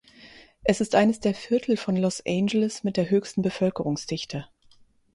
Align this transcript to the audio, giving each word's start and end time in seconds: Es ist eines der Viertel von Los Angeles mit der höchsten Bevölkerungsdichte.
Es 0.63 0.81
ist 0.81 0.95
eines 0.95 1.19
der 1.19 1.35
Viertel 1.35 1.77
von 1.77 1.95
Los 1.95 2.23
Angeles 2.25 2.83
mit 2.83 2.97
der 2.97 3.11
höchsten 3.11 3.43
Bevölkerungsdichte. 3.43 4.47